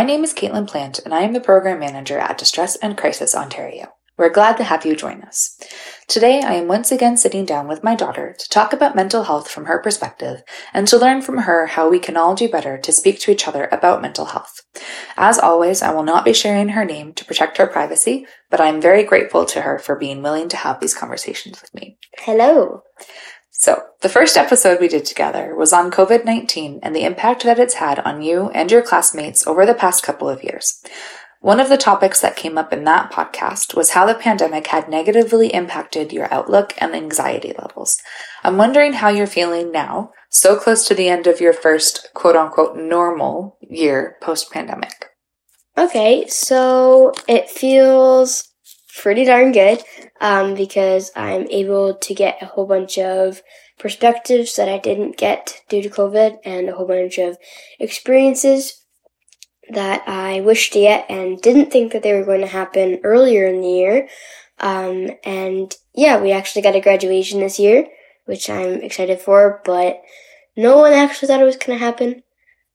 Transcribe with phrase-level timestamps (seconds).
[0.00, 3.34] My name is Caitlin Plant, and I am the Program Manager at Distress and Crisis
[3.34, 3.88] Ontario.
[4.16, 5.60] We're glad to have you join us.
[6.08, 9.50] Today, I am once again sitting down with my daughter to talk about mental health
[9.50, 12.92] from her perspective and to learn from her how we can all do better to
[12.92, 14.62] speak to each other about mental health.
[15.18, 18.68] As always, I will not be sharing her name to protect her privacy, but I
[18.68, 21.98] am very grateful to her for being willing to have these conversations with me.
[22.16, 22.84] Hello.
[23.60, 27.58] So, the first episode we did together was on COVID 19 and the impact that
[27.58, 30.82] it's had on you and your classmates over the past couple of years.
[31.40, 34.88] One of the topics that came up in that podcast was how the pandemic had
[34.88, 37.98] negatively impacted your outlook and anxiety levels.
[38.42, 42.36] I'm wondering how you're feeling now, so close to the end of your first quote
[42.36, 45.10] unquote normal year post pandemic.
[45.76, 48.49] Okay, so it feels
[49.00, 49.82] pretty darn good
[50.20, 53.42] um, because I'm able to get a whole bunch of
[53.78, 57.38] perspectives that I didn't get due to COVID and a whole bunch of
[57.78, 58.84] experiences
[59.70, 63.46] that I wished to get and didn't think that they were going to happen earlier
[63.46, 64.08] in the year.
[64.58, 67.86] Um, and yeah, we actually got a graduation this year,
[68.26, 70.02] which I'm excited for, but
[70.56, 72.22] no one actually thought it was going to happen.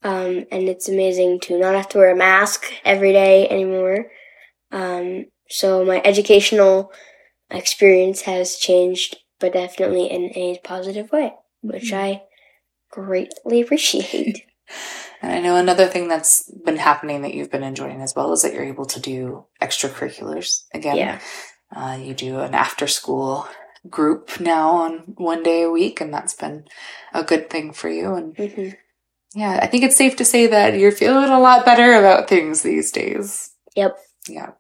[0.04, 4.08] Um, and it's amazing to not have to wear a mask every day anymore.
[4.72, 6.92] Um, so my educational
[7.52, 11.96] experience has changed, but definitely in a positive way, which Mm-hmm.
[11.96, 12.24] I
[12.92, 14.44] greatly appreciate.
[15.22, 18.42] And I know another thing that's been happening that you've been enjoying as well is
[18.42, 20.98] that you're able to do extracurriculars again.
[20.98, 21.20] yeah.
[21.76, 23.48] Uh, you do an after school
[23.90, 26.66] group now on one day a week, and that's been
[27.14, 28.14] a good thing for you.
[28.16, 28.70] And hmm
[29.34, 32.62] yeah, I think it's safe to say that you're feeling a lot better about things
[32.62, 33.52] these days.
[33.76, 33.98] Yep.
[34.28, 34.52] Yeah.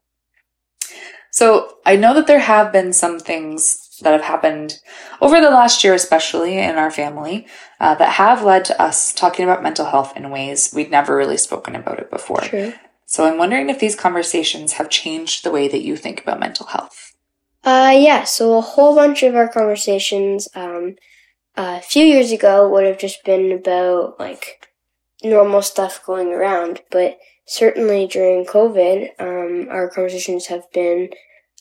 [1.35, 4.79] So I know that there have been some things that have happened
[5.19, 7.45] over the last year, especially in our family,
[7.81, 11.35] uh, that have led to us talking about mental health in ways we'd never really
[11.35, 12.39] spoken about it before.
[12.39, 12.71] True.
[13.05, 16.67] So I'm wondering if these conversations have changed the way that you think about mental
[16.67, 17.17] health.
[17.65, 20.95] Uh, yeah, so a whole bunch of our conversations, um,
[21.57, 24.69] a few years ago would have just been about, like,
[25.21, 31.09] normal stuff going around, but certainly during COVID, um, our conversations have been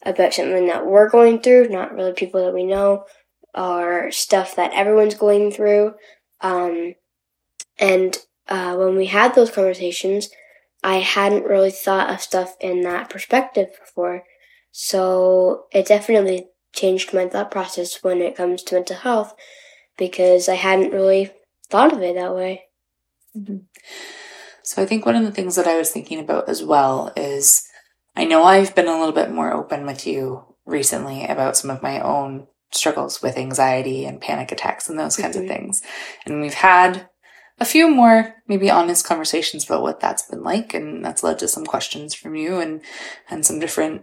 [0.05, 3.05] about something that we're going through, not really people that we know,
[3.55, 5.95] or stuff that everyone's going through.
[6.41, 6.95] Um,
[7.79, 8.17] and,
[8.49, 10.29] uh, when we had those conversations,
[10.83, 14.25] I hadn't really thought of stuff in that perspective before.
[14.71, 19.35] So it definitely changed my thought process when it comes to mental health
[19.97, 21.31] because I hadn't really
[21.69, 22.65] thought of it that way.
[24.65, 27.69] So I think one of the things that I was thinking about as well is
[28.17, 31.83] I know I've been a little bit more open with you recently about some of
[31.83, 35.49] my own struggles with anxiety and panic attacks and those kinds of Mhm.
[35.49, 35.83] things.
[36.25, 37.09] And we've had
[37.61, 41.47] a few more maybe honest conversations about what that's been like and that's led to
[41.49, 42.81] some questions from you and
[43.31, 44.03] and some different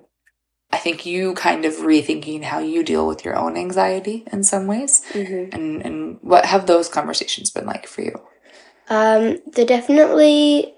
[0.73, 4.67] I think you kind of rethinking how you deal with your own anxiety in some
[4.67, 5.01] ways.
[5.11, 5.53] Mm-hmm.
[5.53, 8.21] And and what have those conversations been like for you?
[8.91, 10.73] Um, they're definitely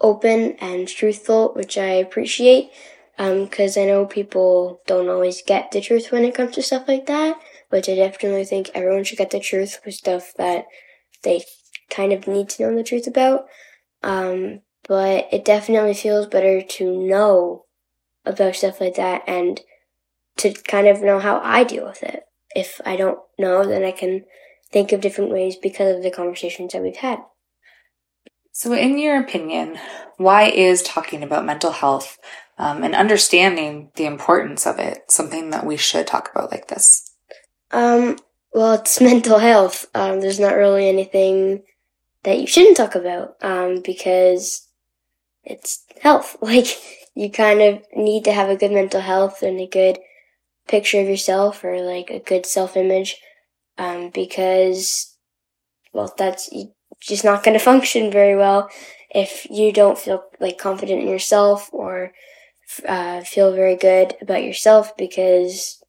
[0.00, 2.70] open and truthful, which I appreciate
[3.18, 7.04] because I know people don't always get the truth when it comes to stuff like
[7.04, 7.38] that,
[7.68, 10.64] which I definitely think everyone should get the truth with stuff that
[11.22, 11.44] they
[11.90, 13.44] kind of need to know the truth about.
[14.02, 17.66] Um, but it definitely feels better to know
[18.24, 19.60] about stuff like that and
[20.38, 22.22] to kind of know how I deal with it.
[22.56, 24.24] If I don't know, then I can
[24.72, 27.20] think of different ways because of the conversations that we've had.
[28.52, 29.78] So, in your opinion,
[30.16, 32.18] why is talking about mental health
[32.58, 37.10] um, and understanding the importance of it something that we should talk about like this?
[37.70, 38.18] Um,
[38.52, 39.86] well, it's mental health.
[39.94, 41.62] Um, there's not really anything
[42.22, 44.68] that you shouldn't talk about, um, because
[45.44, 46.36] it's health.
[46.42, 46.66] Like,
[47.14, 49.98] you kind of need to have a good mental health and a good
[50.68, 53.16] picture of yourself or like a good self image,
[53.80, 55.16] um, because,
[55.94, 56.50] well, that's
[57.00, 58.68] just not going to function very well
[59.10, 62.12] if you don't feel like confident in yourself or
[62.86, 65.82] uh, feel very good about yourself because,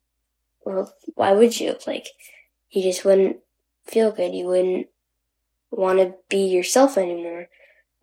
[0.66, 1.76] well, why would you?
[1.86, 2.08] Like,
[2.72, 3.38] you just wouldn't
[3.86, 4.34] feel good.
[4.34, 4.88] You wouldn't
[5.70, 7.50] want to be yourself anymore.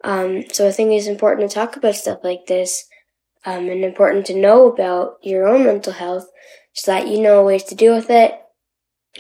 [0.05, 2.85] Um, so I think it's important to talk about stuff like this,
[3.47, 6.29] um, and important to know about your own mental health
[6.75, 8.39] so that you know ways to deal with it.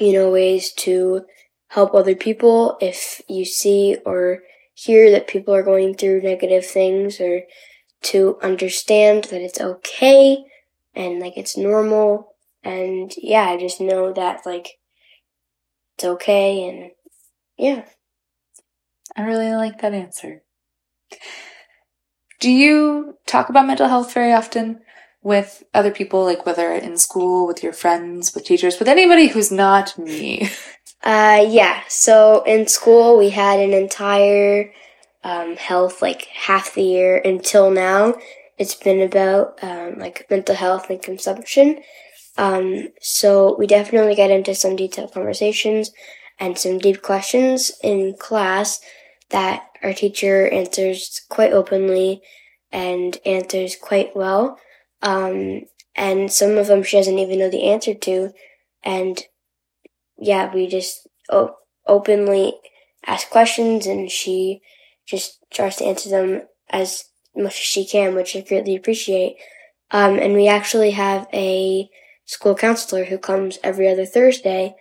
[0.00, 1.24] You know ways to
[1.68, 4.40] help other people if you see or
[4.74, 7.42] hear that people are going through negative things or
[8.00, 10.38] to understand that it's okay
[10.94, 14.78] and like it's normal and yeah, I just know that like
[15.96, 16.90] it's okay and
[17.56, 17.84] yeah.
[19.16, 20.42] I really like that answer.
[22.40, 24.80] Do you talk about mental health very often
[25.28, 29.52] with other people, like whether in school, with your friends, with teachers, with anybody who's
[29.52, 30.50] not me?
[31.04, 31.80] Uh, yeah.
[31.88, 34.72] So in school, we had an entire
[35.22, 38.16] um, health like half the year until now.
[38.58, 41.82] It's been about um, like mental health and consumption.
[42.36, 45.92] Um, so we definitely get into some detailed conversations
[46.40, 48.80] and some deep questions in class
[49.30, 52.22] that our teacher answers quite openly
[52.72, 54.58] and answers quite well.
[55.02, 55.62] Um,
[55.94, 58.32] and some of them she doesn't even know the answer to.
[58.82, 59.22] And
[60.18, 61.06] yeah, we just
[61.86, 62.54] openly
[63.06, 64.60] ask questions and she
[65.06, 67.04] just tries to answer them as
[67.34, 69.36] much as she can, which I greatly appreciate.
[69.90, 71.88] Um, and we actually have a
[72.26, 74.74] school counselor who comes every other Thursday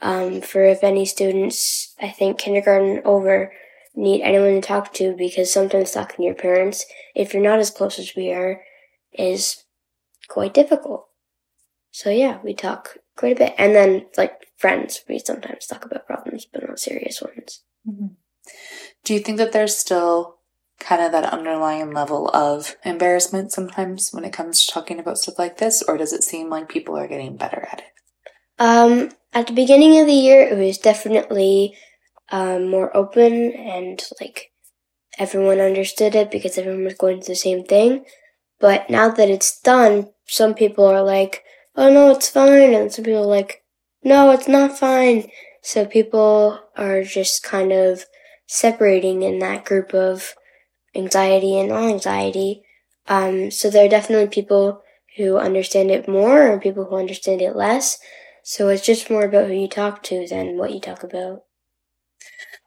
[0.00, 3.52] um, for if any students, I think kindergarten over,
[3.94, 6.84] need anyone to talk to because sometimes talking to your parents,
[7.14, 8.60] if you're not as close as we are,
[9.12, 9.63] is
[10.28, 11.06] quite difficult.
[11.90, 13.54] So yeah, we talk quite a bit.
[13.58, 17.62] And then, like friends, we sometimes talk about problems, but not serious ones.
[17.88, 18.06] Mm-hmm.
[19.04, 20.38] Do you think that there's still
[20.80, 25.38] kind of that underlying level of embarrassment sometimes when it comes to talking about stuff
[25.38, 27.92] like this, or does it seem like people are getting better at it?
[28.58, 31.76] Um, at the beginning of the year, it was definitely
[32.30, 34.52] um, more open and like
[35.18, 38.04] everyone understood it because everyone was going through the same thing.
[38.60, 41.44] But now that it's done, some people are like,
[41.76, 42.74] oh no, it's fine.
[42.74, 43.62] And some people are like,
[44.02, 45.28] no, it's not fine.
[45.62, 48.04] So people are just kind of
[48.46, 50.34] separating in that group of
[50.94, 52.62] anxiety and non anxiety.
[53.08, 54.82] Um, so there are definitely people
[55.16, 57.98] who understand it more and people who understand it less.
[58.42, 61.42] So it's just more about who you talk to than what you talk about.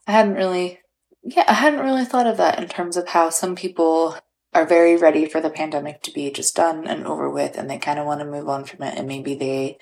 [0.08, 0.80] I hadn't really,
[1.24, 4.18] yeah, I hadn't really thought of that in terms of how some people
[4.58, 7.78] are very ready for the pandemic to be just done and over with and they
[7.78, 9.78] kind of want to move on from it and maybe they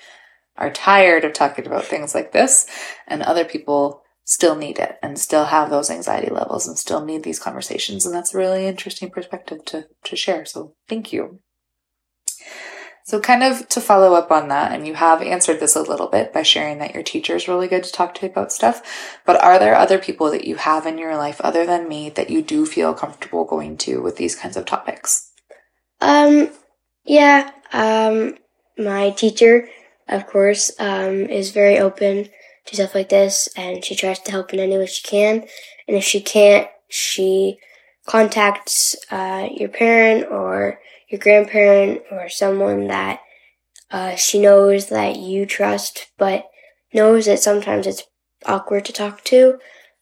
[0.58, 2.68] are tired of talking about things like this
[3.08, 7.24] and other people still need it and still have those anxiety levels and still need
[7.24, 11.40] these conversations and that's a really interesting perspective to to share so thank you
[13.06, 16.08] so kind of to follow up on that and you have answered this a little
[16.08, 19.42] bit by sharing that your teacher is really good to talk to about stuff but
[19.42, 22.42] are there other people that you have in your life other than me that you
[22.42, 25.32] do feel comfortable going to with these kinds of topics
[26.02, 26.50] um
[27.06, 28.36] yeah um
[28.78, 29.70] my teacher
[30.10, 32.28] of course um is very open
[32.66, 35.46] to stuff like this, and she tries to help in any way she can.
[35.88, 37.58] And if she can't, she
[38.06, 43.22] contacts uh, your parent or your grandparent or someone that
[43.92, 46.46] uh, she knows that you trust, but
[46.94, 48.04] knows that sometimes it's
[48.46, 49.60] awkward to talk to.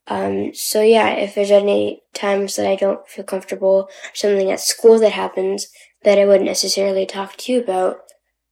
[0.07, 4.99] Um, so yeah, if there's any times that I don't feel comfortable, something at school
[4.99, 5.67] that happens
[6.03, 7.99] that I wouldn't necessarily talk to you about,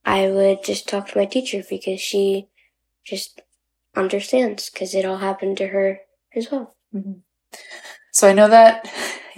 [0.05, 2.47] I would just talk to my teacher because she
[3.05, 3.41] just
[3.95, 5.99] understands because it all happened to her
[6.35, 6.75] as well.
[6.95, 7.19] Mm-hmm.
[8.11, 8.89] So I know that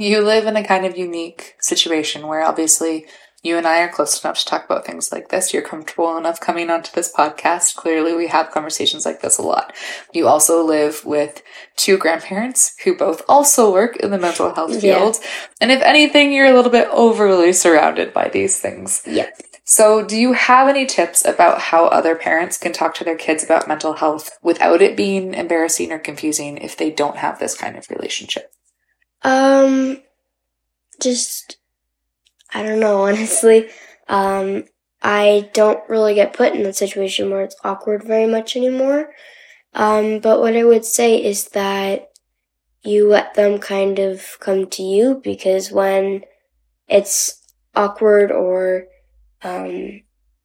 [0.04, 3.06] you live in a kind of unique situation where obviously
[3.44, 5.54] you and I are close enough to talk about things like this.
[5.54, 7.76] You're comfortable enough coming onto this podcast.
[7.76, 9.74] Clearly, we have conversations like this a lot.
[10.14, 11.44] You also live with
[11.76, 15.18] two grandparents who both also work in the mental health field.
[15.22, 15.30] Yeah.
[15.60, 19.04] And if anything, you're a little bit overly surrounded by these things.
[19.06, 19.38] Yep.
[19.66, 23.44] So, do you have any tips about how other parents can talk to their kids
[23.44, 27.78] about mental health without it being embarrassing or confusing if they don't have this kind
[27.78, 28.54] of relationship?
[29.24, 30.02] Um,
[31.02, 31.58] just,
[32.54, 33.70] I don't know, honestly.
[34.08, 34.66] Um,
[35.02, 39.12] I don't really get put in a situation where it's awkward very much anymore.
[39.74, 42.10] Um, but what I would say is that
[42.84, 46.24] you let them kind of come to you because when
[46.88, 47.42] it's
[47.76, 48.86] awkward or
[49.42, 50.02] um,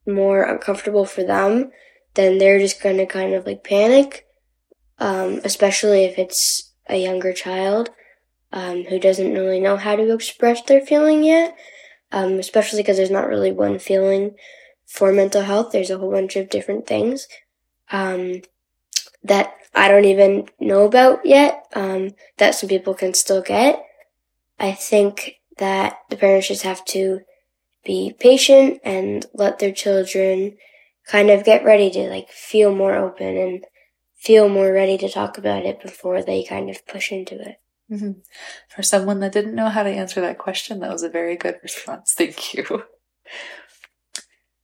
[0.07, 1.71] more uncomfortable for them,
[2.15, 4.25] then they're just going to kind of like panic,
[4.97, 7.91] um, especially if it's a younger child
[8.51, 11.55] um, who doesn't really know how to express their feeling yet,
[12.11, 14.35] um, especially because there's not really one feeling
[14.85, 15.71] for mental health.
[15.71, 17.27] There's a whole bunch of different things
[17.91, 18.41] um,
[19.23, 23.85] that I don't even know about yet um, that some people can still get.
[24.59, 27.21] I think that the parents just have to
[27.85, 30.57] be patient and let their children
[31.07, 33.65] kind of get ready to like feel more open and
[34.15, 37.59] feel more ready to talk about it before they kind of push into it.
[37.91, 38.11] Mm-hmm.
[38.69, 41.59] For someone that didn't know how to answer that question, that was a very good
[41.63, 42.13] response.
[42.17, 42.83] Thank you.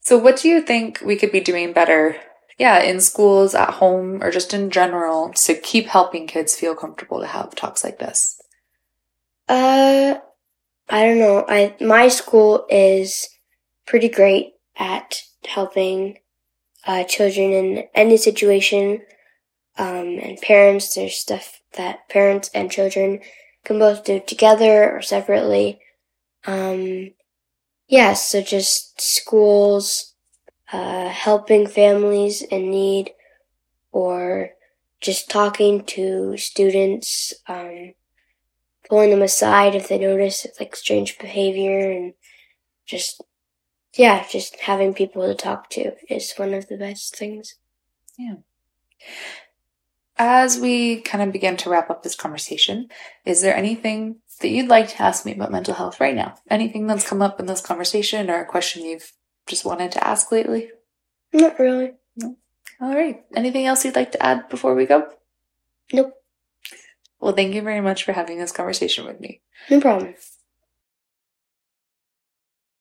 [0.02, 2.18] So, what do you think we could be doing better,
[2.60, 7.20] yeah, in schools, at home, or just in general to keep helping kids feel comfortable
[7.22, 8.40] to have talks like this?
[9.50, 10.16] Uh,
[10.90, 11.46] I don't know.
[11.48, 13.28] I my school is
[13.88, 16.20] pretty great at helping
[16.86, 19.02] uh, children in any situation,
[19.78, 20.94] um, and parents.
[20.94, 23.20] There's stuff that parents and children
[23.64, 25.80] can both do together or separately.
[26.46, 27.12] Um,
[27.88, 30.14] yeah, so just schools
[30.72, 33.12] uh, helping families in need,
[33.92, 34.50] or
[35.02, 37.34] just talking to students.
[37.48, 37.94] Um,
[38.90, 42.14] pulling them aside if they notice like strange behavior and
[42.86, 43.22] just
[43.98, 47.56] yeah, just having people to talk to is one of the best things.
[48.18, 48.36] Yeah.
[50.18, 52.88] As we kind of begin to wrap up this conversation,
[53.26, 56.36] is there anything that you'd like to ask me about mental health right now?
[56.50, 59.12] Anything that's come up in this conversation or a question you've
[59.48, 60.70] just wanted to ask lately?
[61.34, 61.94] Not really.
[62.16, 62.38] No.
[62.80, 63.24] All right.
[63.36, 65.08] Anything else you'd like to add before we go?
[65.92, 66.14] Nope.
[67.20, 69.42] Well, thank you very much for having this conversation with me.
[69.70, 70.16] No problem.